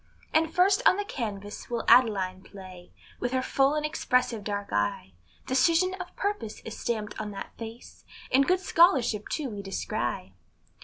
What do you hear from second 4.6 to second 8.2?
eye; Decision of purpose is stamped on that face,